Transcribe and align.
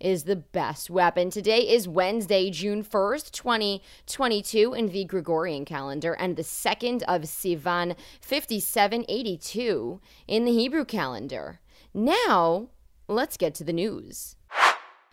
is 0.00 0.24
the 0.24 0.36
best 0.36 0.90
weapon. 0.90 1.30
Today 1.30 1.60
is 1.60 1.86
Wednesday, 1.86 2.50
June 2.50 2.82
1st, 2.82 3.30
2022, 3.30 4.74
in 4.74 4.88
the 4.88 5.04
Gregorian 5.04 5.64
calendar, 5.64 6.14
and 6.14 6.36
the 6.36 6.42
2nd 6.42 7.02
of 7.02 7.22
Sivan, 7.22 7.94
5782, 8.20 10.00
in 10.26 10.44
the 10.44 10.52
Hebrew 10.52 10.84
calendar. 10.84 11.60
Now, 11.92 12.68
let's 13.08 13.36
get 13.36 13.54
to 13.56 13.64
the 13.64 13.72
news. 13.72 14.36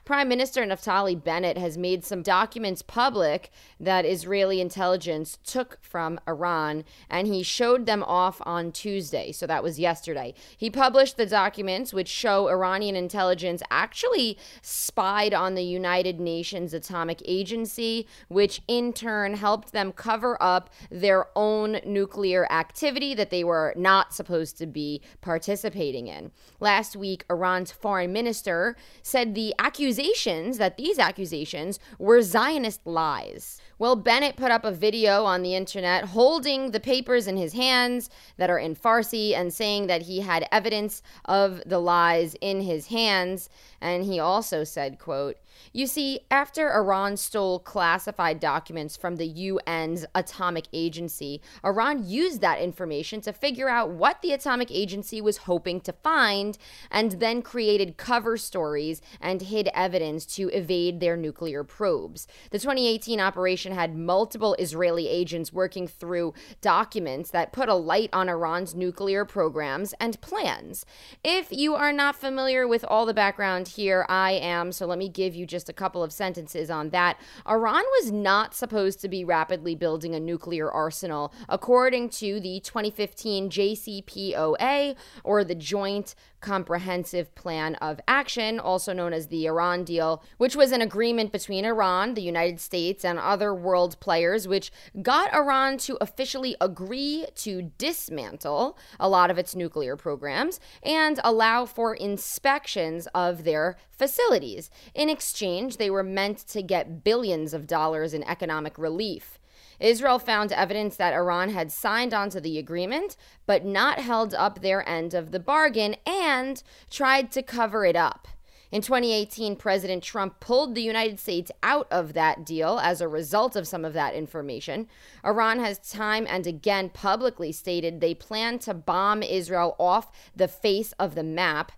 Prime 0.08 0.30
Minister 0.30 0.64
Naftali 0.64 1.22
Bennett 1.22 1.58
has 1.58 1.78
made 1.78 2.06
some 2.06 2.22
documents 2.22 2.82
public 2.82 3.52
that 3.78 4.06
Israeli 4.06 4.62
intelligence 4.62 5.38
took 5.44 5.80
from 5.82 6.18
Iran, 6.26 6.86
and 7.10 7.28
he 7.28 7.44
showed 7.44 7.86
them 7.86 8.04
off 8.04 8.42
on 8.46 8.72
Tuesday. 8.72 9.34
So 9.34 9.46
that 9.48 9.64
was 9.64 9.82
yesterday. 9.82 10.34
He 10.56 10.70
published 10.70 11.18
the 11.18 11.26
documents 11.26 11.94
which 11.94 12.08
show 12.08 12.48
Iranian 12.48 12.96
intelligence 12.96 13.62
actually 13.70 14.38
spied 14.62 15.34
on 15.34 15.56
the 15.56 15.64
United 15.66 16.22
Nations 16.22 16.74
Atomic 16.74 17.22
Agency, 17.26 18.08
which 18.30 18.62
in 18.66 18.94
turn 18.94 19.34
helped 19.34 19.74
them 19.74 19.92
cover 19.92 20.42
up 20.42 20.70
their 20.90 21.26
own 21.36 21.82
nuclear 21.86 22.50
activity 22.50 23.14
that 23.14 23.30
they 23.30 23.44
were 23.44 23.74
not 23.76 24.14
supposed 24.14 24.58
to 24.60 24.68
be 24.68 25.02
participating 25.20 26.08
in. 26.08 26.32
Last 26.62 26.96
week, 26.96 27.26
Iran's 27.30 27.74
foreign 27.74 28.14
minister 28.14 28.77
said 29.04 29.36
the 29.36 29.54
accusation 29.60 29.96
accusations 29.98 30.59
that 30.59 30.77
these 30.77 30.99
accusations 30.99 31.79
were 31.98 32.21
Zionist 32.21 32.85
lies. 32.85 33.59
Well, 33.79 33.95
Bennett 33.95 34.35
put 34.35 34.51
up 34.51 34.63
a 34.63 34.71
video 34.71 35.23
on 35.26 35.41
the 35.41 35.55
internet 35.55 36.05
holding 36.05 36.71
the 36.71 36.79
papers 36.79 37.26
in 37.26 37.35
his 37.37 37.53
hands 37.53 38.09
that 38.37 38.49
are 38.49 38.59
in 38.59 38.75
Farsi 38.75 39.34
and 39.35 39.51
saying 39.51 39.87
that 39.87 40.03
he 40.03 40.21
had 40.21 40.48
evidence 40.51 41.01
of 41.25 41.63
the 41.65 41.79
lies 41.79 42.35
in 42.41 42.62
his 42.62 42.87
hands. 42.87 43.49
And 43.81 44.03
he 44.03 44.20
also 44.20 44.63
said, 44.63 44.99
quote, 44.99 45.37
You 45.74 45.88
see, 45.88 46.22
after 46.30 46.72
Iran 46.74 47.18
stole 47.18 47.60
classified 47.60 48.40
documents 48.40 48.96
from 48.96 49.16
the 49.16 49.50
UN's 49.50 50.05
atomic 50.14 50.68
agency, 50.74 51.41
Iran 51.64 52.08
used 52.08 52.41
that 52.41 52.60
information 52.60 53.22
to 53.22 53.34
figure 53.34 53.70
out 53.70 53.90
what 53.90 54.22
the 54.22 54.32
atomic 54.32 54.72
agency 54.72 55.22
was 55.22 55.38
hoping 55.38 55.82
to 55.82 55.94
find 55.94 56.58
and 56.91 57.14
then 57.14 57.41
created 57.41 57.98
cover 57.98 58.38
stories 58.38 59.02
and 59.20 59.41
hid 59.41 59.70
evidence 59.74 60.26
to 60.26 60.49
evade 60.49 60.99
their 60.99 61.18
nuclear 61.18 61.64
probes. 61.64 62.27
The 62.52 62.60
2018 62.60 63.20
operation 63.20 63.74
had 63.74 63.96
multiple 63.96 64.56
Israeli 64.59 65.08
agents 65.08 65.52
working 65.52 65.88
through 65.88 66.34
documents 66.62 67.31
that 67.31 67.52
put 67.52 67.69
a 67.69 67.74
light 67.74 68.09
on 68.14 68.30
Iran's 68.30 68.75
nuclear 68.75 69.25
programs 69.25 69.94
and 70.00 70.19
plans. 70.22 70.86
If 71.24 71.52
you 71.52 71.75
are 71.75 71.94
not 71.94 72.16
familiar 72.16 72.68
with 72.68 72.86
all 72.88 73.06
the 73.06 73.14
background 73.14 73.69
here, 73.69 74.06
I 74.08 74.34
am, 74.34 74.72
so 74.72 74.86
let 74.86 75.00
me 75.00 75.09
give 75.09 75.34
you 75.34 75.47
just 75.47 75.69
a 75.69 75.73
couple 75.73 76.03
of 76.03 76.12
sentences 76.12 76.69
on 76.69 76.90
that. 76.90 77.19
Iran 77.47 77.84
was 78.00 78.12
not 78.12 78.53
supposed 78.53 79.01
to 79.01 79.07
be 79.07 79.23
rapidly 79.23 79.75
building 79.75 80.13
a 80.13 80.19
nuclear 80.19 80.69
arsenal, 80.72 81.34
according 81.50 82.09
to 82.09 82.40
the 82.40 82.59
2015 82.59 83.50
JCPOA, 83.50 84.95
or 85.23 85.44
the 85.44 85.56
Joint 85.56 86.16
Comprehensive 86.40 87.34
Plan 87.35 87.75
of 87.75 88.00
Action, 88.07 88.59
also 88.59 88.94
known 88.94 89.12
as 89.12 89.28
the 89.28 89.47
Iran 89.47 89.84
Deal, 89.84 90.24
which 90.38 90.56
was 90.56 90.72
an 90.72 90.81
agreement 90.81 91.31
between 91.31 91.66
Iran, 91.66 92.13
the 92.13 92.22
United 92.22 92.59
States, 92.59 93.03
and 93.03 93.18
other 93.18 93.53
world 93.53 94.00
players, 94.00 94.47
which 94.47 94.72
got 95.02 95.34
Iran 95.34 95.78
to 95.80 95.97
officially 96.00 96.56
agree 96.62 97.25
to 97.36 97.72
dismantle 97.78 98.78
a 99.00 99.09
lot 99.09 99.31
of 99.31 99.38
its 99.38 99.56
nuclear 99.56 99.96
programs 99.96 100.59
and 100.84 101.19
allow 101.24 101.66
for 101.66 101.96
inspections 101.96 103.07
of 103.16 103.44
their 103.44 103.75
facilities. 103.90 104.69
In 104.94 105.09
exchange, 105.09 105.37
they 105.40 105.90
were 105.90 106.03
meant 106.03 106.40
to 106.48 106.62
get 106.62 107.03
billions 107.03 107.53
of 107.53 107.68
dollars 107.68 108.14
in 108.14 108.24
economic 108.24 108.78
relief. 108.78 109.40
Israel 109.80 110.18
found 110.18 110.52
evidence 110.52 110.96
that 110.96 111.14
Iran 111.14 111.50
had 111.50 111.72
signed 111.72 112.14
onto 112.14 112.40
the 112.40 112.58
agreement, 112.58 113.16
but 113.46 113.64
not 113.64 114.00
held 114.00 114.34
up 114.34 114.62
their 114.62 114.88
end 114.90 115.14
of 115.14 115.31
the 115.31 115.40
bargain 115.40 115.96
and 116.06 116.64
tried 116.90 117.31
to 117.34 117.44
cover 117.44 117.86
it 117.86 117.96
up. 117.96 118.28
In 118.70 118.81
2018, 118.81 119.56
President 119.56 120.03
Trump 120.03 120.42
pulled 120.42 120.75
the 120.75 120.81
United 120.81 121.20
States 121.20 121.52
out 121.64 121.88
of 121.90 122.14
that 122.14 122.46
deal 122.46 122.80
as 122.80 123.00
a 123.00 123.08
result 123.08 123.56
of 123.56 123.68
some 123.68 123.86
of 123.86 123.94
that 123.94 124.14
information. 124.14 124.88
Iran 125.24 125.59
has 125.59 125.78
time 125.78 126.28
and 126.28 126.46
again 126.46 126.90
publicly 126.90 127.54
stated 127.54 128.02
they 128.02 128.14
plan 128.14 128.59
to 128.59 128.74
bomb 128.74 129.24
Israel 129.24 129.75
off 129.80 130.12
the 130.36 130.50
face 130.50 130.94
of 131.00 131.16
the 131.16 131.24
map. 131.24 131.72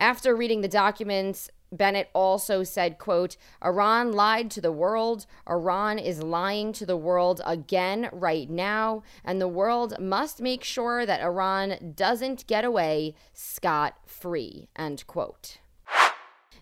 After 0.00 0.34
reading 0.34 0.62
the 0.62 0.68
documents, 0.68 1.50
Bennett 1.70 2.08
also 2.14 2.64
said, 2.64 2.98
quote, 2.98 3.36
Iran 3.62 4.12
lied 4.12 4.50
to 4.52 4.60
the 4.62 4.72
world. 4.72 5.26
Iran 5.48 5.98
is 5.98 6.22
lying 6.22 6.72
to 6.72 6.86
the 6.86 6.96
world 6.96 7.42
again 7.44 8.08
right 8.10 8.48
now, 8.48 9.02
and 9.22 9.40
the 9.40 9.46
world 9.46 10.00
must 10.00 10.40
make 10.40 10.64
sure 10.64 11.04
that 11.04 11.20
Iran 11.20 11.92
doesn't 11.94 12.46
get 12.46 12.64
away 12.64 13.14
scot 13.34 13.98
free, 14.06 14.68
end 14.74 15.06
quote. 15.06 15.58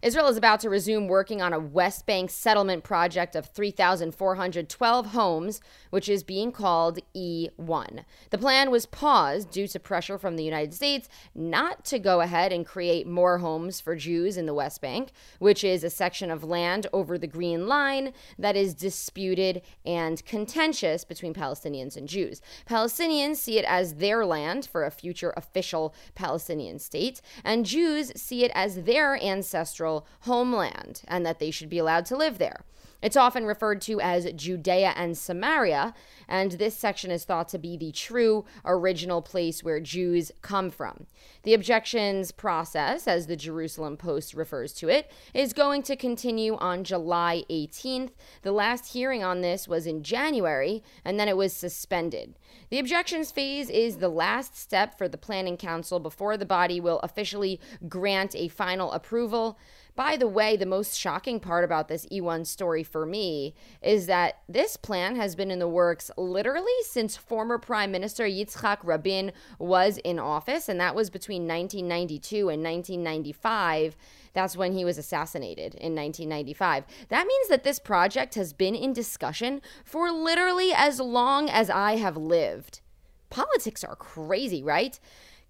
Israel 0.01 0.29
is 0.29 0.37
about 0.37 0.61
to 0.61 0.71
resume 0.71 1.09
working 1.09 1.43
on 1.43 1.53
a 1.53 1.59
West 1.59 2.07
Bank 2.07 2.31
settlement 2.31 2.85
project 2.85 3.35
of 3.35 3.47
3,412 3.47 5.07
homes, 5.07 5.61
which 5.91 6.09
is 6.09 6.23
being 6.23 6.53
called 6.53 7.01
E1. 7.17 8.05
The 8.31 8.39
plan 8.39 8.71
was 8.71 8.87
paused 8.87 9.51
due 9.51 9.67
to 9.67 9.81
pressure 9.81 10.17
from 10.17 10.37
the 10.37 10.45
United 10.45 10.73
States 10.73 11.09
not 11.35 11.85
to 11.87 11.99
go 11.99 12.21
ahead 12.21 12.53
and 12.53 12.65
create 12.65 13.09
more 13.09 13.39
homes 13.39 13.81
for 13.81 13.97
Jews 13.97 14.37
in 14.37 14.47
the 14.47 14.55
West 14.55 14.81
Bank, 14.81 15.11
which 15.41 15.65
is 15.65 15.83
a 15.83 15.91
section 15.91 16.31
of 16.31 16.45
land 16.45 16.87
over 16.93 17.19
the 17.19 17.27
Green 17.27 17.67
Line 17.67 18.13
that 18.39 18.57
is 18.57 18.75
disputed 18.75 19.63
and 19.85 20.25
contentious 20.25 21.03
between 21.03 21.35
Palestinians 21.35 21.97
and 21.97 22.09
Jews. 22.09 22.41
Palestinians 22.71 23.37
see 23.37 23.59
it 23.59 23.65
as 23.65 23.95
their 23.95 24.25
land 24.25 24.69
for 24.71 24.85
a 24.85 24.93
future 24.93 25.35
official 25.37 25.93
Palestinian 26.15 26.79
state, 26.79 27.21
and 27.43 27.67
Jews 27.67 28.13
see 28.15 28.45
it 28.45 28.53
as 28.55 28.85
their 28.85 29.21
ancestral 29.21 29.88
homeland 30.21 31.03
and 31.09 31.25
that 31.25 31.39
they 31.39 31.51
should 31.51 31.69
be 31.69 31.79
allowed 31.79 32.07
to 32.07 32.17
live 32.17 32.39
there. 32.39 32.61
It's 33.01 33.17
often 33.17 33.45
referred 33.45 33.81
to 33.83 34.01
as 34.01 34.31
Judea 34.33 34.93
and 34.97 35.17
Samaria, 35.17 35.95
and 36.27 36.53
this 36.53 36.77
section 36.77 37.13
is 37.13 37.25
thought 37.25 37.49
to 37.51 37.59
be 37.59 37.77
the 37.77 37.93
true 37.93 38.45
original 38.65 39.23
place 39.23 39.63
where 39.63 39.79
Jews 39.79 40.33
come 40.43 40.71
from. 40.71 41.07
The 41.45 41.55
objections 41.55 42.33
process, 42.33 43.07
as 43.07 43.29
the 43.29 43.37
Jerusalem 43.37 43.97
Post 43.97 44.35
refers 44.35 44.73
to 44.75 44.89
it, 44.89 45.13
is 45.33 45.53
going 45.53 45.85
to 45.85 45.95
continue 45.95 46.57
on 46.57 46.83
July 46.83 47.45
18th. 47.49 48.11
The 48.43 48.53
last 48.53 48.93
hearing 48.93 49.23
on 49.23 49.43
this 49.43 49.69
was 49.69 49.87
in 49.87 50.03
January, 50.03 50.83
and 51.05 51.21
then 51.21 51.29
it 51.29 51.37
was 51.37 51.53
suspended. 51.53 52.35
The 52.71 52.81
objections 52.81 53.31
phase 53.31 53.71
is 53.71 53.99
the 53.99 54.09
last 54.09 54.59
step 54.59 54.99
for 54.99 55.09
the 55.09 55.17
Planning 55.17 55.57
Council 55.57 56.01
before 56.01 56.37
the 56.37 56.45
body 56.45 56.81
will 56.81 56.99
officially 57.01 57.61
grant 57.89 58.35
a 58.35 58.49
final 58.49 58.91
approval. 58.91 59.57
By 59.99 60.17
the 60.17 60.29
way, 60.29 60.57
the 60.57 60.65
most 60.65 60.97
shocking 60.97 61.41
part 61.41 61.65
about 61.65 61.89
this 61.89 62.07
E1 62.07 62.47
story 62.47 62.85
for 62.85 63.05
me 63.05 63.53
is 63.83 64.07
that 64.07 64.43
this 64.49 64.77
plan 64.77 65.17
has 65.17 65.35
been 65.35 65.51
in 65.51 65.59
the 65.59 65.67
works 65.67 66.09
literally 66.17 66.71
since 66.85 67.17
former 67.17 67.59
Prime 67.59 67.91
Minister 67.91 68.23
Yitzhak 68.23 68.79
Rabin 68.85 69.33
was 69.59 69.99
in 70.05 70.21
office, 70.21 70.69
and 70.69 70.81
that 70.81 70.95
was 70.95 71.11
between 71.11 71.49
1992 71.49 72.49
and 72.49 72.63
1995. 72.63 73.97
That's 74.35 74.57
when 74.57 74.73
he 74.73 74.85
was 74.85 74.99
assassinated 74.99 75.75
in 75.75 75.97
1995. 75.97 76.85
That 77.09 77.27
means 77.27 77.49
that 77.49 77.65
this 77.65 77.81
project 77.81 78.37
has 78.37 78.53
been 78.53 78.77
in 78.77 78.93
discussion 78.93 79.61
for 79.85 80.13
literally 80.13 80.71
as 80.73 81.01
long 81.01 81.51
as 81.51 81.71
I 81.71 81.97
have 81.97 82.17
lived. 82.17 82.83
Politics 83.31 83.83
are 83.83 83.97
crazy, 83.97 84.63
right? 84.63 85.01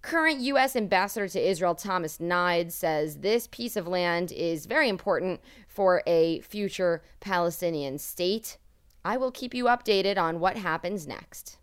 Current 0.00 0.40
U.S. 0.40 0.76
Ambassador 0.76 1.26
to 1.28 1.40
Israel 1.40 1.74
Thomas 1.74 2.18
Nides 2.18 2.72
says 2.72 3.18
this 3.18 3.48
piece 3.48 3.76
of 3.76 3.88
land 3.88 4.30
is 4.30 4.66
very 4.66 4.88
important 4.88 5.40
for 5.66 6.02
a 6.06 6.40
future 6.40 7.02
Palestinian 7.20 7.98
state. 7.98 8.58
I 9.04 9.16
will 9.16 9.32
keep 9.32 9.54
you 9.54 9.64
updated 9.64 10.16
on 10.16 10.38
what 10.38 10.56
happens 10.56 11.06
next. 11.06 11.58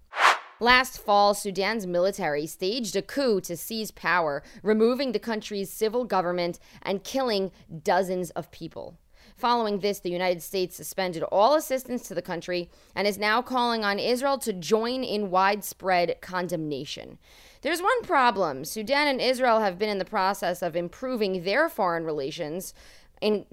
Last 0.60 1.00
fall, 1.00 1.34
Sudan's 1.34 1.88
military 1.88 2.46
staged 2.46 2.96
a 2.96 3.02
coup 3.02 3.42
to 3.42 3.58
seize 3.58 3.92
power, 3.92 4.44
removing 4.64 5.12
the 5.12 5.20
country's 5.20 5.72
civil 5.72 6.04
government 6.04 6.60
and 6.82 7.04
killing 7.04 7.52
dozens 7.84 8.32
of 8.32 8.52
people. 8.52 8.98
Following 9.36 9.80
this, 9.80 10.00
the 10.00 10.10
United 10.10 10.42
States 10.42 10.78
suspended 10.78 11.22
all 11.24 11.56
assistance 11.56 12.08
to 12.08 12.16
the 12.16 12.22
country 12.22 12.70
and 12.96 13.06
is 13.06 13.18
now 13.18 13.42
calling 13.42 13.84
on 13.84 14.00
Israel 14.00 14.38
to 14.38 14.54
join 14.54 15.04
in 15.04 15.30
widespread 15.30 16.22
condemnation. 16.22 17.18
There's 17.62 17.82
one 17.82 18.02
problem 18.04 18.64
Sudan 18.64 19.08
and 19.08 19.20
Israel 19.20 19.60
have 19.60 19.78
been 19.78 19.90
in 19.90 19.98
the 19.98 20.06
process 20.06 20.62
of 20.62 20.78
improving 20.78 21.44
their 21.44 21.68
foreign 21.68 22.06
relations 22.06 22.74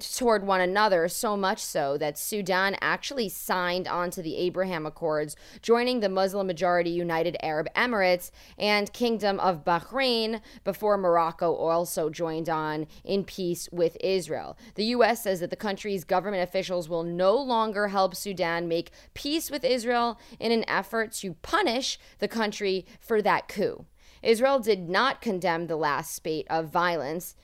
toward 0.00 0.46
one 0.46 0.60
another, 0.60 1.08
so 1.08 1.36
much 1.36 1.62
so 1.62 1.96
that 1.98 2.18
Sudan 2.18 2.76
actually 2.80 3.28
signed 3.28 3.88
onto 3.88 4.22
the 4.22 4.36
Abraham 4.36 4.86
Accords, 4.86 5.36
joining 5.62 6.00
the 6.00 6.08
Muslim 6.08 6.46
majority 6.46 6.90
United 6.90 7.36
Arab 7.42 7.68
Emirates 7.74 8.30
and 8.58 8.92
Kingdom 8.92 9.40
of 9.40 9.64
Bahrain 9.64 10.40
before 10.64 10.98
Morocco 10.98 11.54
also 11.54 12.10
joined 12.10 12.48
on 12.48 12.86
in 13.04 13.24
peace 13.24 13.68
with 13.72 13.96
Israel. 14.00 14.56
The 14.74 14.84
U.S. 14.86 15.22
says 15.22 15.40
that 15.40 15.50
the 15.50 15.56
country's 15.56 16.04
government 16.04 16.42
officials 16.42 16.88
will 16.88 17.04
no 17.04 17.36
longer 17.36 17.88
help 17.88 18.14
Sudan 18.14 18.68
make 18.68 18.90
peace 19.14 19.50
with 19.50 19.64
Israel 19.64 20.18
in 20.38 20.52
an 20.52 20.68
effort 20.68 21.12
to 21.12 21.34
punish 21.34 21.98
the 22.18 22.28
country 22.28 22.84
for 23.00 23.22
that 23.22 23.48
coup. 23.48 23.86
Israel 24.22 24.60
did 24.60 24.88
not 24.88 25.20
condemn 25.20 25.66
the 25.66 25.76
last 25.76 26.14
spate 26.14 26.46
of 26.48 26.68
violence. 26.68 27.34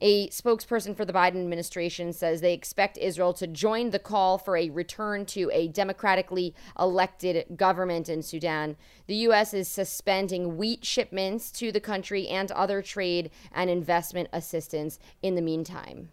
A 0.00 0.28
spokesperson 0.28 0.94
for 0.94 1.06
the 1.06 1.12
Biden 1.12 1.40
administration 1.40 2.12
says 2.12 2.40
they 2.40 2.52
expect 2.52 2.98
Israel 2.98 3.32
to 3.34 3.46
join 3.46 3.90
the 3.90 3.98
call 3.98 4.36
for 4.36 4.56
a 4.56 4.68
return 4.68 5.24
to 5.26 5.50
a 5.54 5.68
democratically 5.68 6.54
elected 6.78 7.56
government 7.56 8.08
in 8.08 8.22
Sudan. 8.22 8.76
The 9.06 9.16
U.S. 9.16 9.54
is 9.54 9.68
suspending 9.68 10.58
wheat 10.58 10.84
shipments 10.84 11.50
to 11.52 11.72
the 11.72 11.80
country 11.80 12.28
and 12.28 12.52
other 12.52 12.82
trade 12.82 13.30
and 13.52 13.70
investment 13.70 14.28
assistance 14.32 14.98
in 15.22 15.34
the 15.34 15.42
meantime. 15.42 16.10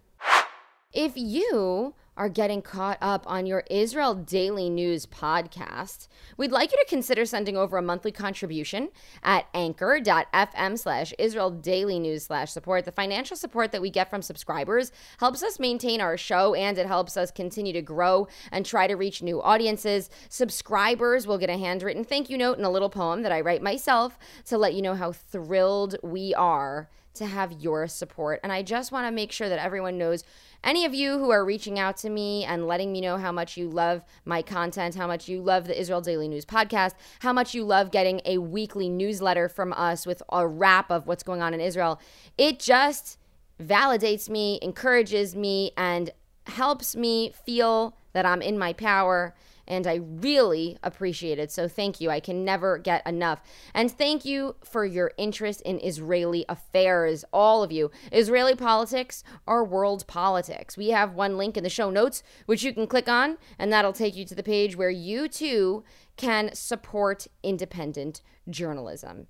If 0.94 1.14
you 1.18 1.96
are 2.16 2.30
getting 2.30 2.62
caught 2.62 2.98
up 3.02 3.24
on 3.28 3.46
your 3.46 3.64
Israel 3.70 4.14
Daily 4.14 4.70
News 4.70 5.06
podcast, 5.06 6.08
we'd 6.38 6.52
like 6.52 6.72
you 6.72 6.78
to 6.78 6.86
consider 6.90 7.26
sending 7.26 7.58
over 7.58 7.78
a 7.78 7.82
monthly 7.82 8.12
contribution 8.12 8.90
at 9.24 9.48
anchor.fm 9.54 10.78
slash 10.78 11.14
Israel 11.18 11.50
Daily 11.50 12.00
News 12.00 12.24
slash 12.24 12.52
support. 12.52 12.86
The 12.86 12.92
financial 12.92 13.36
support 13.36 13.72
that 13.72 13.82
we 13.82 13.90
get 13.90 14.10
from 14.10 14.22
subscribers 14.22 14.92
helps 15.20 15.42
us 15.42 15.60
maintain 15.60 16.02
our 16.02 16.18
show 16.18 16.54
and 16.54 16.78
it 16.78 16.88
helps 16.88 17.18
us 17.18 17.32
continue 17.32 17.74
to 17.74 17.82
grow 17.82 18.28
and 18.52 18.66
try 18.66 18.88
to 18.88 18.96
reach 18.96 19.24
new 19.24 19.42
audiences. 19.42 20.10
Subscribers 20.30 21.26
will 21.26 21.38
get 21.38 21.50
a 21.50 21.58
handwritten 21.58 22.04
thank 22.04 22.30
you 22.30 22.38
note 22.38 22.58
and 22.58 22.66
a 22.66 22.70
little 22.70 22.90
poem 22.90 23.24
that 23.24 23.32
I 23.32 23.42
write 23.42 23.62
myself 23.62 24.20
to 24.46 24.58
let 24.58 24.74
you 24.74 24.82
know 24.82 24.96
how 24.96 25.12
thrilled 25.12 25.96
we 26.04 26.34
are 26.36 26.90
to 27.16 27.26
have 27.26 27.52
your 27.52 27.88
support. 27.88 28.40
And 28.44 28.52
I 28.52 28.64
just 28.64 28.92
want 28.92 29.08
to 29.08 29.12
make 29.12 29.32
sure 29.32 29.50
that 29.50 29.60
everyone 29.60 29.98
knows 29.98 30.24
any 30.64 30.86
of 30.86 30.94
you 30.94 31.18
who 31.18 31.30
are 31.30 31.44
reaching 31.44 31.78
out 31.78 31.98
to 31.98 32.10
me 32.10 32.46
and 32.46 32.68
letting 32.68 32.92
me 32.92 33.02
know 33.02 33.18
how 33.18 33.32
much 33.32 33.58
you 33.58 33.70
love 33.70 34.04
my 34.26 34.42
content, 34.42 34.96
how 34.96 35.08
much 35.08 35.28
you 35.28 35.42
love 35.42 35.68
the 35.68 35.80
Israel 35.80 36.02
Daily 36.02 36.28
News 36.28 36.46
podcast, 36.46 36.94
how 37.20 37.34
much 37.34 37.54
you 37.54 37.64
love 37.64 37.92
getting 37.92 38.22
a 38.26 38.38
weekly 38.38 38.90
newsletter 38.90 39.50
from 39.50 39.74
us 39.74 40.06
with 40.06 40.24
a 40.30 40.48
wrap 40.48 40.90
of 40.90 41.06
what's 41.06 41.24
going 41.24 41.42
on 41.42 41.54
in 41.54 41.60
Israel, 41.60 42.00
it 42.38 42.60
just 42.60 43.18
validates 43.62 44.30
me, 44.30 44.60
encourages 44.62 45.36
me, 45.36 45.72
and 45.78 46.12
helps 46.48 46.96
me 46.96 47.34
feel 47.46 47.96
that 48.14 48.26
I'm 48.26 48.42
in 48.42 48.58
my 48.58 48.74
power 48.74 49.34
and 49.68 49.88
I 49.88 49.96
really 49.96 50.78
appreciate 50.84 51.40
it. 51.40 51.52
So 51.52 51.68
thank 51.68 52.02
you. 52.02 52.10
I 52.10 52.20
can 52.20 52.44
never 52.44 52.78
get 52.78 53.06
enough. 53.08 53.42
And 53.74 53.92
thank 53.92 54.26
you 54.26 54.56
for 54.64 54.86
your 54.86 55.12
interest 55.18 55.62
in 55.62 55.80
Israeli 55.80 56.46
affairs, 56.50 57.26
all 57.32 57.64
of 57.64 57.72
you. 57.72 57.92
Israeli 58.12 58.56
politics 58.56 59.24
are 59.48 59.64
world 59.64 60.06
politics. 60.08 60.78
We 60.78 60.90
have 60.90 61.16
one 61.16 61.38
link 61.38 61.58
in 61.58 61.64
the 61.64 61.70
show 61.70 61.90
notes, 61.90 62.24
which 62.46 62.64
you 62.64 62.74
can 62.74 62.88
click 62.88 63.08
on, 63.08 63.38
and 63.58 63.72
that'll 63.72 63.94
take 63.94 64.16
you 64.16 64.26
to 64.26 64.36
the 64.36 64.44
page 64.44 64.76
where 64.76 64.90
you 64.90 65.28
too 65.28 65.84
can 66.18 66.54
support 66.54 67.28
independent 67.42 68.22
journalism. 68.50 69.28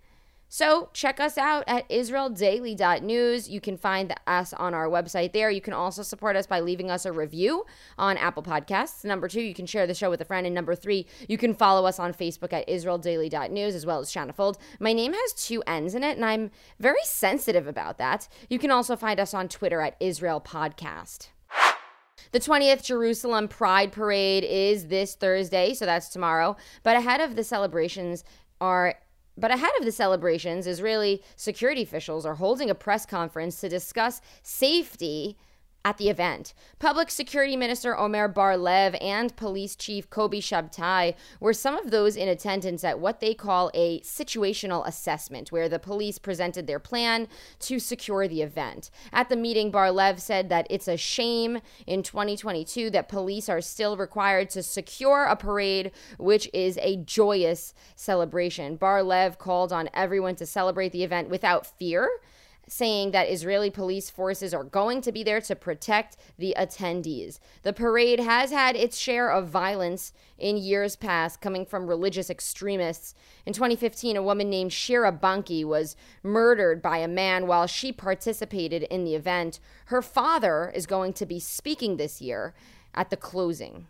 So 0.53 0.89
check 0.93 1.19
us 1.19 1.35
out 1.35 1.63
at 1.65 1.89
israeldaily.news. 1.89 3.49
You 3.49 3.59
can 3.59 3.75
find 3.75 4.13
us 4.27 4.53
on 4.53 4.75
our 4.75 4.87
website 4.87 5.33
there. 5.33 5.49
You 5.49 5.61
can 5.61 5.73
also 5.73 6.03
support 6.03 6.35
us 6.35 6.45
by 6.45 6.59
leaving 6.59 6.91
us 6.91 7.07
a 7.07 7.11
review 7.11 7.65
on 7.97 8.17
Apple 8.17 8.43
Podcasts. 8.43 9.03
Number 9.03 9.27
two, 9.27 9.41
you 9.41 9.55
can 9.55 9.65
share 9.65 9.87
the 9.87 9.95
show 9.95 10.11
with 10.11 10.21
a 10.21 10.25
friend. 10.25 10.45
And 10.45 10.53
number 10.53 10.75
three, 10.75 11.07
you 11.27 11.39
can 11.39 11.55
follow 11.55 11.87
us 11.87 11.97
on 11.97 12.13
Facebook 12.13 12.53
at 12.53 12.67
israeldaily.news 12.67 13.73
as 13.73 13.83
well 13.83 13.99
as 13.99 14.11
Shanna 14.11 14.31
Fuld. 14.31 14.59
My 14.79 14.93
name 14.93 15.13
has 15.13 15.33
two 15.33 15.63
N's 15.65 15.95
in 15.95 16.03
it, 16.03 16.17
and 16.17 16.23
I'm 16.23 16.51
very 16.79 17.01
sensitive 17.03 17.65
about 17.65 17.97
that. 17.97 18.27
You 18.47 18.59
can 18.59 18.69
also 18.69 18.95
find 18.95 19.19
us 19.19 19.33
on 19.33 19.49
Twitter 19.49 19.81
at 19.81 19.97
Israel 19.99 20.39
Podcast. 20.39 21.29
The 22.31 22.39
20th 22.39 22.83
Jerusalem 22.83 23.47
Pride 23.47 23.91
Parade 23.91 24.43
is 24.43 24.85
this 24.89 25.15
Thursday, 25.15 25.73
so 25.73 25.87
that's 25.87 26.09
tomorrow. 26.09 26.55
But 26.83 26.95
ahead 26.95 27.21
of 27.21 27.35
the 27.35 27.43
celebrations 27.43 28.23
are 28.61 28.93
but 29.37 29.51
ahead 29.51 29.71
of 29.79 29.85
the 29.85 29.91
celebrations, 29.91 30.67
Israeli 30.67 31.23
security 31.35 31.81
officials 31.81 32.25
are 32.25 32.35
holding 32.35 32.69
a 32.69 32.75
press 32.75 33.05
conference 33.05 33.59
to 33.61 33.69
discuss 33.69 34.21
safety 34.43 35.37
at 35.85 35.97
the 35.97 36.09
event. 36.09 36.53
Public 36.79 37.11
Security 37.11 37.57
Minister 37.57 37.97
Omer 37.97 38.27
Bar-Lev 38.27 38.95
and 39.01 39.35
Police 39.35 39.75
Chief 39.75 40.09
Kobi 40.09 40.39
Shabtai 40.39 41.15
were 41.39 41.53
some 41.53 41.77
of 41.77 41.91
those 41.91 42.15
in 42.15 42.29
attendance 42.29 42.83
at 42.83 42.99
what 42.99 43.19
they 43.19 43.33
call 43.33 43.69
a 43.73 43.99
situational 44.01 44.87
assessment, 44.87 45.51
where 45.51 45.67
the 45.67 45.79
police 45.79 46.17
presented 46.17 46.67
their 46.67 46.79
plan 46.79 47.27
to 47.59 47.79
secure 47.79 48.27
the 48.27 48.41
event. 48.41 48.89
At 49.11 49.29
the 49.29 49.35
meeting, 49.35 49.71
Bar-Lev 49.71 50.21
said 50.21 50.49
that 50.49 50.67
it's 50.69 50.87
a 50.87 50.97
shame 50.97 51.59
in 51.85 52.01
2022 52.01 52.89
that 52.91 53.09
police 53.09 53.49
are 53.49 53.61
still 53.61 53.97
required 53.97 54.49
to 54.51 54.63
secure 54.63 55.25
a 55.25 55.35
parade, 55.35 55.91
which 56.17 56.49
is 56.53 56.77
a 56.81 56.97
joyous 56.97 57.73
celebration. 57.95 58.77
Bar-Lev 58.77 59.37
called 59.37 59.73
on 59.73 59.89
everyone 59.93 60.35
to 60.37 60.45
celebrate 60.45 60.93
the 60.93 61.03
event 61.03 61.29
without 61.29 61.65
fear 61.65 62.09
saying 62.67 63.11
that 63.11 63.29
Israeli 63.29 63.69
police 63.69 64.09
forces 64.09 64.53
are 64.53 64.63
going 64.63 65.01
to 65.01 65.11
be 65.11 65.23
there 65.23 65.41
to 65.41 65.55
protect 65.55 66.17
the 66.37 66.55
attendees. 66.57 67.39
The 67.63 67.73
parade 67.73 68.19
has 68.19 68.51
had 68.51 68.75
its 68.75 68.97
share 68.97 69.29
of 69.29 69.49
violence 69.49 70.13
in 70.37 70.57
years 70.57 70.95
past 70.95 71.41
coming 71.41 71.65
from 71.65 71.87
religious 71.87 72.29
extremists. 72.29 73.13
In 73.45 73.53
2015, 73.53 74.15
a 74.15 74.23
woman 74.23 74.49
named 74.49 74.73
Shira 74.73 75.11
Banki 75.11 75.63
was 75.63 75.95
murdered 76.21 76.81
by 76.81 76.97
a 76.97 77.07
man 77.07 77.47
while 77.47 77.67
she 77.67 77.91
participated 77.91 78.83
in 78.83 79.03
the 79.03 79.15
event. 79.15 79.59
Her 79.85 80.01
father 80.01 80.71
is 80.73 80.85
going 80.85 81.13
to 81.13 81.25
be 81.25 81.39
speaking 81.39 81.97
this 81.97 82.21
year 82.21 82.53
at 82.93 83.09
the 83.09 83.17
closing. 83.17 83.87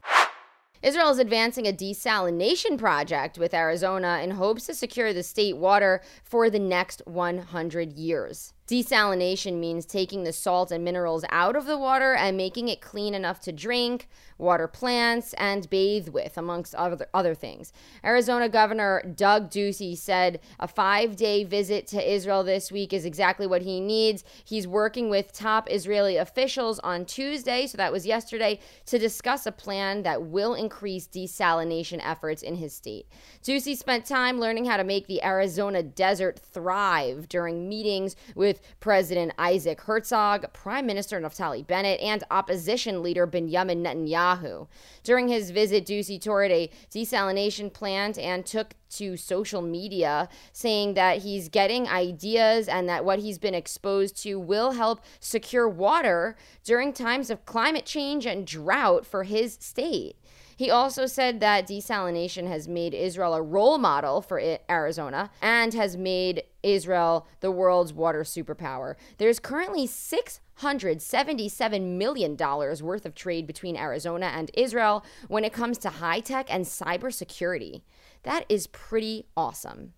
Israel 0.81 1.11
is 1.11 1.19
advancing 1.19 1.65
a 1.65 1.71
desalination 1.71 2.77
project 2.77 3.37
with 3.37 3.53
Arizona 3.53 4.19
in 4.21 4.31
hopes 4.31 4.65
to 4.65 4.75
secure 4.75 5.13
the 5.13 5.23
state 5.23 5.55
water 5.55 6.01
for 6.25 6.49
the 6.49 6.59
next 6.59 7.01
100 7.05 7.93
years. 7.93 8.52
Desalination 8.65 9.59
means 9.59 9.85
taking 9.85 10.23
the 10.23 10.31
salt 10.31 10.71
and 10.71 10.85
minerals 10.85 11.25
out 11.29 11.57
of 11.57 11.65
the 11.65 11.77
water 11.77 12.13
and 12.13 12.37
making 12.37 12.69
it 12.69 12.79
clean 12.79 13.13
enough 13.13 13.41
to 13.41 13.51
drink, 13.51 14.07
water 14.37 14.69
plants, 14.69 15.33
and 15.33 15.69
bathe 15.69 16.07
with, 16.07 16.37
amongst 16.37 16.73
other, 16.75 17.07
other 17.13 17.35
things. 17.35 17.73
Arizona 18.05 18.47
Governor 18.47 19.03
Doug 19.15 19.51
Ducey 19.51 19.97
said 19.97 20.39
a 20.61 20.67
five 20.67 21.17
day 21.17 21.43
visit 21.43 21.87
to 21.87 22.13
Israel 22.13 22.43
this 22.43 22.71
week 22.71 22.93
is 22.93 23.03
exactly 23.03 23.45
what 23.45 23.63
he 23.63 23.81
needs. 23.81 24.23
He's 24.45 24.65
working 24.65 25.09
with 25.09 25.33
top 25.33 25.69
Israeli 25.69 26.15
officials 26.15 26.79
on 26.79 27.05
Tuesday, 27.05 27.67
so 27.67 27.77
that 27.77 27.91
was 27.91 28.05
yesterday, 28.05 28.59
to 28.85 28.97
discuss 28.97 29.45
a 29.45 29.51
plan 29.51 30.03
that 30.03 30.23
will 30.23 30.53
increase 30.53 31.05
desalination 31.07 31.99
efforts 32.01 32.41
in 32.41 32.55
his 32.55 32.73
state. 32.73 33.07
Ducey 33.43 33.75
spent 33.75 34.05
time 34.05 34.39
learning 34.39 34.65
how 34.65 34.77
to 34.77 34.83
make 34.85 35.07
the 35.07 35.23
Arizona 35.23 35.83
desert 35.83 36.39
thrive 36.39 37.27
during 37.27 37.67
meetings 37.67 38.15
with 38.35 38.61
President 38.79 39.31
Isaac 39.37 39.81
Herzog, 39.81 40.51
Prime 40.53 40.85
Minister 40.85 41.19
Naftali 41.19 41.65
Bennett, 41.65 41.99
and 41.99 42.23
opposition 42.31 43.03
leader 43.03 43.25
Benjamin 43.25 43.83
Netanyahu. 43.83 44.67
During 45.03 45.27
his 45.27 45.51
visit, 45.51 45.85
Ducey 45.85 46.19
toured 46.19 46.51
a 46.51 46.69
desalination 46.91 47.71
plant 47.71 48.17
and 48.17 48.45
took 48.45 48.75
to 48.91 49.17
social 49.17 49.61
media 49.61 50.29
saying 50.51 50.93
that 50.93 51.19
he's 51.19 51.49
getting 51.49 51.87
ideas 51.87 52.67
and 52.67 52.87
that 52.87 53.03
what 53.03 53.19
he's 53.19 53.39
been 53.39 53.55
exposed 53.55 54.21
to 54.23 54.39
will 54.39 54.71
help 54.73 55.01
secure 55.19 55.67
water 55.67 56.35
during 56.63 56.93
times 56.93 57.29
of 57.29 57.45
climate 57.45 57.85
change 57.85 58.25
and 58.25 58.45
drought 58.45 59.05
for 59.05 59.23
his 59.23 59.57
state. 59.59 60.15
He 60.55 60.69
also 60.69 61.05
said 61.07 61.39
that 61.39 61.67
desalination 61.67 62.47
has 62.47 62.67
made 62.67 62.93
Israel 62.93 63.33
a 63.33 63.41
role 63.41 63.77
model 63.77 64.21
for 64.21 64.41
Arizona 64.69 65.31
and 65.41 65.73
has 65.73 65.97
made 65.97 66.43
Israel 66.63 67.27
the 67.41 67.51
world's 67.51 67.93
water 67.93 68.23
superpower. 68.23 68.95
There's 69.17 69.39
currently 69.39 69.87
$677 69.87 71.97
million 71.97 72.35
worth 72.37 73.05
of 73.05 73.13
trade 73.13 73.45
between 73.45 73.77
Arizona 73.77 74.27
and 74.27 74.49
Israel 74.53 75.05
when 75.27 75.43
it 75.43 75.51
comes 75.53 75.77
to 75.79 75.89
high 75.89 76.21
tech 76.21 76.47
and 76.49 76.65
cybersecurity. 76.65 77.81
That 78.23 78.45
is 78.49 78.67
pretty 78.67 79.25
awesome. 79.35 79.93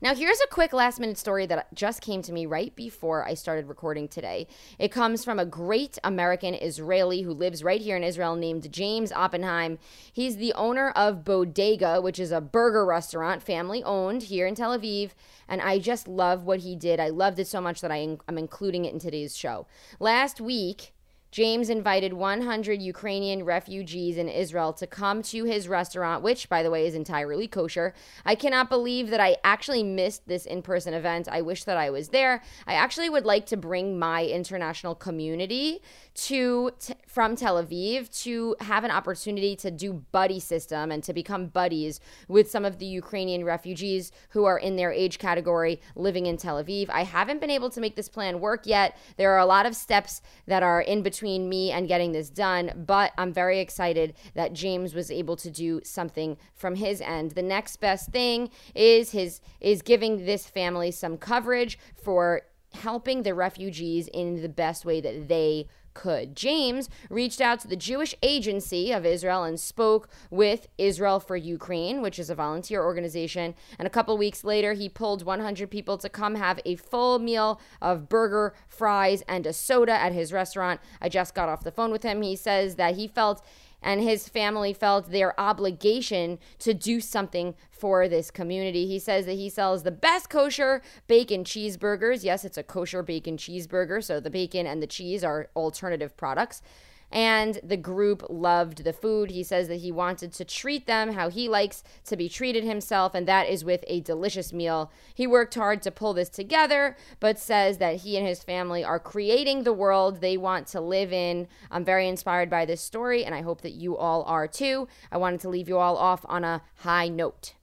Now, 0.00 0.14
here's 0.14 0.40
a 0.40 0.46
quick 0.46 0.72
last 0.72 1.00
minute 1.00 1.18
story 1.18 1.46
that 1.46 1.74
just 1.74 2.02
came 2.02 2.22
to 2.22 2.32
me 2.32 2.46
right 2.46 2.74
before 2.76 3.26
I 3.26 3.34
started 3.34 3.66
recording 3.66 4.06
today. 4.06 4.46
It 4.78 4.92
comes 4.92 5.24
from 5.24 5.40
a 5.40 5.46
great 5.46 5.98
American 6.04 6.54
Israeli 6.54 7.22
who 7.22 7.32
lives 7.32 7.64
right 7.64 7.80
here 7.80 7.96
in 7.96 8.04
Israel 8.04 8.36
named 8.36 8.70
James 8.70 9.10
Oppenheim. 9.10 9.78
He's 10.12 10.36
the 10.36 10.52
owner 10.52 10.90
of 10.90 11.24
Bodega, 11.24 12.00
which 12.00 12.20
is 12.20 12.30
a 12.30 12.40
burger 12.40 12.86
restaurant, 12.86 13.42
family 13.42 13.82
owned 13.82 14.24
here 14.24 14.46
in 14.46 14.54
Tel 14.54 14.78
Aviv. 14.78 15.12
And 15.48 15.60
I 15.60 15.80
just 15.80 16.06
love 16.06 16.44
what 16.44 16.60
he 16.60 16.76
did. 16.76 17.00
I 17.00 17.08
loved 17.08 17.40
it 17.40 17.48
so 17.48 17.60
much 17.60 17.80
that 17.80 17.90
I, 17.90 18.18
I'm 18.28 18.38
including 18.38 18.84
it 18.84 18.92
in 18.92 19.00
today's 19.00 19.36
show. 19.36 19.66
Last 19.98 20.40
week, 20.40 20.92
James 21.30 21.68
invited 21.68 22.14
100 22.14 22.80
Ukrainian 22.80 23.44
refugees 23.44 24.16
in 24.16 24.28
Israel 24.28 24.72
to 24.72 24.86
come 24.86 25.22
to 25.22 25.44
his 25.44 25.68
restaurant, 25.68 26.22
which, 26.22 26.48
by 26.48 26.62
the 26.62 26.70
way, 26.70 26.86
is 26.86 26.94
entirely 26.94 27.46
kosher. 27.46 27.92
I 28.24 28.34
cannot 28.34 28.70
believe 28.70 29.10
that 29.10 29.20
I 29.20 29.36
actually 29.44 29.82
missed 29.82 30.26
this 30.26 30.46
in 30.46 30.62
person 30.62 30.94
event. 30.94 31.28
I 31.30 31.42
wish 31.42 31.64
that 31.64 31.76
I 31.76 31.90
was 31.90 32.08
there. 32.08 32.42
I 32.66 32.74
actually 32.74 33.10
would 33.10 33.26
like 33.26 33.44
to 33.46 33.58
bring 33.58 33.98
my 33.98 34.24
international 34.24 34.94
community 34.94 35.82
to 36.14 36.70
t- 36.80 36.94
from 37.06 37.36
Tel 37.36 37.62
Aviv 37.62 38.10
to 38.22 38.56
have 38.60 38.84
an 38.84 38.90
opportunity 38.90 39.54
to 39.56 39.70
do 39.70 39.92
buddy 39.92 40.40
system 40.40 40.90
and 40.90 41.04
to 41.04 41.12
become 41.12 41.46
buddies 41.46 42.00
with 42.26 42.50
some 42.50 42.64
of 42.64 42.78
the 42.78 42.86
Ukrainian 42.86 43.44
refugees 43.44 44.12
who 44.30 44.46
are 44.46 44.58
in 44.58 44.76
their 44.76 44.92
age 44.92 45.18
category 45.18 45.80
living 45.94 46.24
in 46.24 46.38
Tel 46.38 46.62
Aviv. 46.62 46.88
I 46.88 47.04
haven't 47.04 47.40
been 47.40 47.50
able 47.50 47.70
to 47.70 47.80
make 47.80 47.96
this 47.96 48.08
plan 48.08 48.40
work 48.40 48.66
yet. 48.66 48.96
There 49.18 49.32
are 49.32 49.38
a 49.38 49.46
lot 49.46 49.66
of 49.66 49.76
steps 49.76 50.22
that 50.46 50.62
are 50.62 50.80
in 50.80 51.02
between 51.02 51.17
me 51.22 51.70
and 51.70 51.88
getting 51.88 52.12
this 52.12 52.30
done, 52.30 52.84
but 52.86 53.12
I'm 53.18 53.32
very 53.32 53.60
excited 53.60 54.14
that 54.34 54.52
James 54.52 54.94
was 54.94 55.10
able 55.10 55.36
to 55.36 55.50
do 55.50 55.80
something 55.84 56.36
from 56.54 56.76
his 56.76 57.00
end. 57.00 57.32
The 57.32 57.42
next 57.42 57.76
best 57.76 58.10
thing 58.10 58.50
is 58.74 59.10
his 59.12 59.40
is 59.60 59.82
giving 59.82 60.24
this 60.24 60.46
family 60.46 60.90
some 60.90 61.16
coverage 61.16 61.78
for 61.94 62.42
helping 62.74 63.22
the 63.22 63.34
refugees 63.34 64.08
in 64.08 64.42
the 64.42 64.48
best 64.48 64.84
way 64.84 65.00
that 65.00 65.28
they 65.28 65.66
could. 65.98 66.36
James 66.36 66.88
reached 67.10 67.40
out 67.40 67.58
to 67.58 67.66
the 67.66 67.74
Jewish 67.74 68.14
Agency 68.22 68.92
of 68.92 69.04
Israel 69.04 69.42
and 69.42 69.58
spoke 69.58 70.08
with 70.30 70.68
Israel 70.78 71.18
for 71.18 71.36
Ukraine, 71.36 72.00
which 72.02 72.20
is 72.20 72.30
a 72.30 72.36
volunteer 72.36 72.84
organization. 72.84 73.56
And 73.80 73.86
a 73.86 73.90
couple 73.90 74.16
weeks 74.16 74.44
later, 74.44 74.74
he 74.74 74.88
pulled 74.88 75.24
100 75.24 75.68
people 75.68 75.98
to 75.98 76.08
come 76.08 76.36
have 76.36 76.60
a 76.64 76.76
full 76.76 77.18
meal 77.18 77.60
of 77.82 78.08
burger, 78.08 78.54
fries, 78.68 79.24
and 79.26 79.44
a 79.44 79.52
soda 79.52 79.92
at 79.92 80.12
his 80.12 80.32
restaurant. 80.32 80.80
I 81.00 81.08
just 81.08 81.34
got 81.34 81.48
off 81.48 81.64
the 81.64 81.72
phone 81.72 81.90
with 81.90 82.04
him. 82.04 82.22
He 82.22 82.36
says 82.36 82.76
that 82.76 82.94
he 82.94 83.08
felt 83.08 83.44
and 83.82 84.00
his 84.00 84.28
family 84.28 84.72
felt 84.72 85.10
their 85.10 85.38
obligation 85.38 86.38
to 86.58 86.74
do 86.74 87.00
something 87.00 87.54
for 87.70 88.08
this 88.08 88.30
community. 88.30 88.86
He 88.86 88.98
says 88.98 89.26
that 89.26 89.34
he 89.34 89.48
sells 89.48 89.82
the 89.82 89.90
best 89.90 90.28
kosher 90.30 90.82
bacon 91.06 91.44
cheeseburgers. 91.44 92.24
Yes, 92.24 92.44
it's 92.44 92.58
a 92.58 92.62
kosher 92.62 93.02
bacon 93.02 93.36
cheeseburger, 93.36 94.02
so 94.02 94.20
the 94.20 94.30
bacon 94.30 94.66
and 94.66 94.82
the 94.82 94.86
cheese 94.86 95.22
are 95.22 95.48
alternative 95.54 96.16
products 96.16 96.62
and 97.10 97.60
the 97.62 97.76
group 97.76 98.24
loved 98.28 98.84
the 98.84 98.92
food. 98.92 99.30
He 99.30 99.42
says 99.42 99.68
that 99.68 99.76
he 99.76 99.90
wanted 99.90 100.32
to 100.34 100.44
treat 100.44 100.86
them 100.86 101.12
how 101.12 101.30
he 101.30 101.48
likes 101.48 101.82
to 102.04 102.16
be 102.16 102.28
treated 102.28 102.64
himself, 102.64 103.14
and 103.14 103.26
that 103.26 103.48
is 103.48 103.64
with 103.64 103.84
a 103.86 104.00
delicious 104.00 104.52
meal. 104.52 104.90
He 105.14 105.26
worked 105.26 105.54
hard 105.54 105.82
to 105.82 105.90
pull 105.90 106.14
this 106.14 106.28
together, 106.28 106.96
but 107.20 107.38
says 107.38 107.78
that 107.78 107.96
he 107.96 108.16
and 108.16 108.26
his 108.26 108.42
family 108.42 108.84
are 108.84 108.98
creating 108.98 109.62
the 109.62 109.72
world 109.72 110.20
they 110.20 110.36
want 110.36 110.66
to 110.68 110.80
live 110.80 111.12
in. 111.12 111.48
I'm 111.70 111.84
very 111.84 112.08
inspired 112.08 112.50
by 112.50 112.64
this 112.64 112.80
story, 112.80 113.24
and 113.24 113.34
I 113.34 113.42
hope 113.42 113.62
that 113.62 113.72
you 113.72 113.96
all 113.96 114.22
are 114.24 114.46
too. 114.46 114.88
I 115.10 115.16
wanted 115.16 115.40
to 115.40 115.48
leave 115.48 115.68
you 115.68 115.78
all 115.78 115.96
off 115.96 116.24
on 116.28 116.44
a 116.44 116.62
high 116.76 117.08
note. 117.08 117.54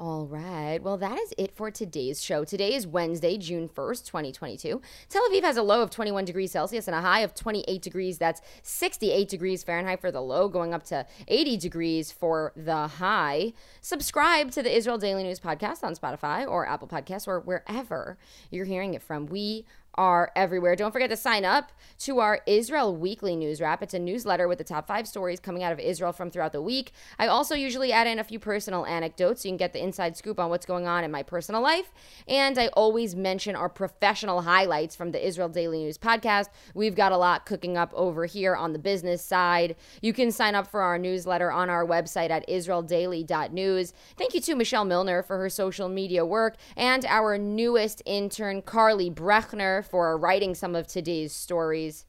All 0.00 0.24
right. 0.24 0.78
Well, 0.82 0.96
that 0.96 1.18
is 1.18 1.34
it 1.36 1.54
for 1.54 1.70
today's 1.70 2.24
show. 2.24 2.42
Today 2.42 2.72
is 2.72 2.86
Wednesday, 2.86 3.36
June 3.36 3.68
1st, 3.68 4.06
2022. 4.06 4.80
Tel 5.10 5.28
Aviv 5.28 5.42
has 5.42 5.58
a 5.58 5.62
low 5.62 5.82
of 5.82 5.90
21 5.90 6.24
degrees 6.24 6.52
Celsius 6.52 6.88
and 6.88 6.94
a 6.94 7.02
high 7.02 7.20
of 7.20 7.34
28 7.34 7.82
degrees. 7.82 8.16
That's 8.16 8.40
68 8.62 9.28
degrees 9.28 9.62
Fahrenheit 9.62 10.00
for 10.00 10.10
the 10.10 10.22
low, 10.22 10.48
going 10.48 10.72
up 10.72 10.84
to 10.84 11.04
80 11.28 11.58
degrees 11.58 12.10
for 12.10 12.54
the 12.56 12.86
high. 12.86 13.52
Subscribe 13.82 14.50
to 14.52 14.62
the 14.62 14.74
Israel 14.74 14.96
Daily 14.96 15.22
News 15.22 15.38
podcast 15.38 15.84
on 15.84 15.94
Spotify 15.94 16.48
or 16.48 16.66
Apple 16.66 16.88
Podcasts 16.88 17.28
or 17.28 17.40
wherever 17.40 18.16
you're 18.50 18.64
hearing 18.64 18.94
it 18.94 19.02
from. 19.02 19.26
We 19.26 19.66
are 19.94 20.30
everywhere. 20.36 20.76
Don't 20.76 20.92
forget 20.92 21.10
to 21.10 21.16
sign 21.16 21.44
up 21.44 21.72
to 21.98 22.18
our 22.20 22.40
Israel 22.46 22.96
Weekly 22.96 23.36
News 23.36 23.60
Wrap. 23.60 23.82
It's 23.82 23.94
a 23.94 23.98
newsletter 23.98 24.48
with 24.48 24.58
the 24.58 24.64
top 24.64 24.86
five 24.86 25.06
stories 25.06 25.40
coming 25.40 25.62
out 25.62 25.72
of 25.72 25.78
Israel 25.78 26.12
from 26.12 26.30
throughout 26.30 26.52
the 26.52 26.62
week. 26.62 26.92
I 27.18 27.26
also 27.26 27.54
usually 27.54 27.92
add 27.92 28.06
in 28.06 28.18
a 28.18 28.24
few 28.24 28.38
personal 28.38 28.86
anecdotes 28.86 29.42
so 29.42 29.48
you 29.48 29.52
can 29.52 29.58
get 29.58 29.72
the 29.72 29.82
inside 29.82 30.16
scoop 30.16 30.38
on 30.38 30.48
what's 30.48 30.66
going 30.66 30.86
on 30.86 31.04
in 31.04 31.10
my 31.10 31.22
personal 31.22 31.60
life. 31.60 31.92
And 32.28 32.58
I 32.58 32.68
always 32.68 33.14
mention 33.14 33.56
our 33.56 33.68
professional 33.68 34.42
highlights 34.42 34.96
from 34.96 35.10
the 35.10 35.26
Israel 35.26 35.48
Daily 35.48 35.78
News 35.80 35.98
podcast. 35.98 36.46
We've 36.74 36.94
got 36.94 37.12
a 37.12 37.16
lot 37.16 37.44
cooking 37.44 37.76
up 37.76 37.92
over 37.94 38.26
here 38.26 38.54
on 38.54 38.72
the 38.72 38.78
business 38.78 39.22
side. 39.22 39.76
You 40.00 40.12
can 40.12 40.30
sign 40.30 40.54
up 40.54 40.66
for 40.66 40.80
our 40.80 40.98
newsletter 40.98 41.50
on 41.50 41.68
our 41.68 41.84
website 41.84 42.30
at 42.30 42.48
israeldaily.news. 42.48 43.92
Thank 44.16 44.34
you 44.34 44.40
to 44.40 44.54
Michelle 44.54 44.84
Milner 44.84 45.22
for 45.22 45.38
her 45.38 45.50
social 45.50 45.88
media 45.88 46.24
work 46.24 46.56
and 46.76 47.04
our 47.06 47.36
newest 47.36 48.02
intern, 48.06 48.62
Carly 48.62 49.10
Brechner 49.10 49.79
for 49.79 50.17
writing 50.17 50.53
some 50.53 50.75
of 50.75 50.85
today's 50.85 51.31
stories. 51.31 52.05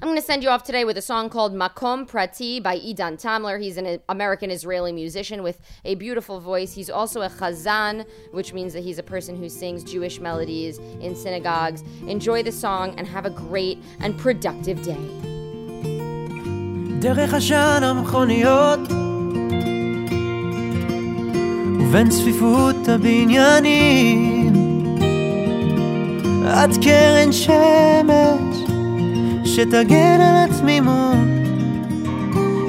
I'm 0.00 0.08
going 0.08 0.20
to 0.20 0.24
send 0.24 0.42
you 0.42 0.50
off 0.50 0.62
today 0.62 0.84
with 0.84 0.98
a 0.98 1.02
song 1.02 1.30
called 1.30 1.54
Makom 1.54 2.06
Prati 2.06 2.60
by 2.60 2.78
Idan 2.78 3.20
Tamler. 3.20 3.58
He's 3.60 3.78
an 3.78 3.98
American 4.10 4.50
Israeli 4.50 4.92
musician 4.92 5.42
with 5.42 5.58
a 5.86 5.94
beautiful 5.94 6.38
voice. 6.38 6.74
He's 6.74 6.90
also 6.90 7.22
a 7.22 7.30
chazan, 7.30 8.06
which 8.32 8.52
means 8.52 8.74
that 8.74 8.82
he's 8.82 8.98
a 8.98 9.02
person 9.02 9.36
who 9.36 9.48
sings 9.48 9.82
Jewish 9.82 10.20
melodies 10.20 10.76
in 11.00 11.16
synagogues. 11.16 11.82
Enjoy 12.06 12.42
the 12.42 12.52
song 12.52 12.94
and 12.98 13.06
have 13.06 13.24
a 13.24 13.30
great 13.30 13.78
and 14.00 14.18
productive 14.18 14.82
day. 14.82 15.32
דרך 17.00 17.34
עשן 17.34 17.80
המכוניות 17.82 18.80
ובין 21.80 22.08
צפיפות 22.08 22.88
הבניינים 22.88 24.45
את 26.47 26.77
קרן 26.83 27.31
שמש 27.31 28.57
שתגן 29.45 30.21
על 30.21 30.49
התמימות 30.49 31.17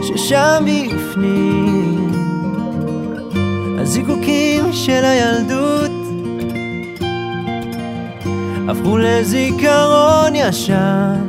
ששם 0.02 0.64
בפנים. 0.64 2.12
הזיקוקים 3.78 4.72
של 4.72 5.04
הילדות 5.04 5.90
הפכו 8.68 8.98
לזיכרון 8.98 10.34
ישן. 10.34 11.28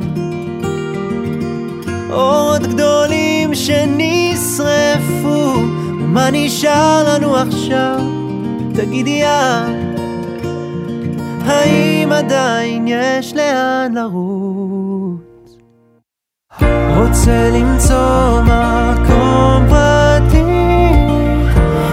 אורות 2.10 2.62
גדולים 2.62 3.54
שנשרפו 3.54 5.28
ומה 6.00 6.28
נשאר 6.32 7.04
לנו 7.14 7.36
עכשיו? 7.36 8.00
תגידי 8.74 9.22
את 9.24 9.89
האם 11.46 12.12
עדיין 12.12 12.88
יש 12.88 13.34
לאן 13.34 13.92
לרוץ? 13.94 15.56
רוצה 16.96 17.50
למצוא 17.52 18.40
מקום 18.42 19.66
פרטי 19.68 20.92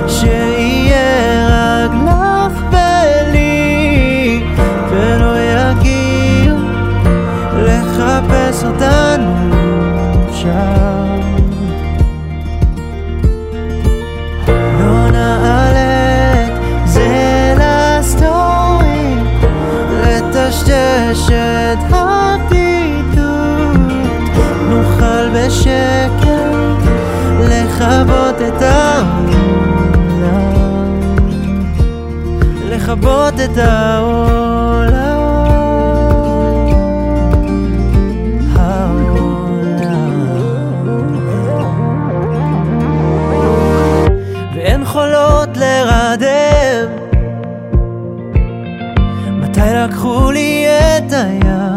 שיהיה 0.08 1.48
רק 1.50 1.92
לך 1.92 2.64
ולי 2.72 4.44
ולא 4.90 5.34
יגיע 5.40 6.54
לחפש 7.58 8.64
אותנו 8.64 9.36
שם 10.32 10.87
לרדם 45.56 46.90
מתי 49.32 49.60
לקחו 49.60 50.32
לי 50.32 50.66
את 50.68 51.14
הים 51.14 51.77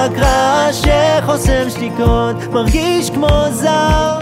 רק 0.00 0.12
רעש 0.18 0.82
שחוסם 0.82 1.70
שתיקות 1.70 2.36
מרגיש 2.52 3.10
כמו 3.10 3.28
זר 3.50 4.18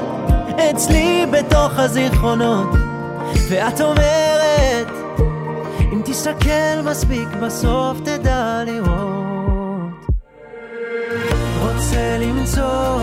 אצלי 0.71 1.27
בתוך 1.33 1.79
הזיכרונות. 1.79 2.69
ואת 3.49 3.81
אומרת 3.81 4.89
אם 5.93 6.03
תסתכל 6.05 6.83
מספיק 6.85 7.29
בסוף 7.43 8.01
תדע 8.01 8.63
לראות. 8.67 10.07
רוצה 11.63 12.19
למצוא 12.21 12.99